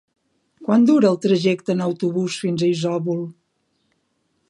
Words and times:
Quant 0.67 0.87
dura 0.91 1.09
el 1.11 1.19
trajecte 1.27 1.75
en 1.75 1.85
autobús 1.89 2.41
fins 2.47 2.65
a 2.67 2.73
Isòvol? 2.77 3.25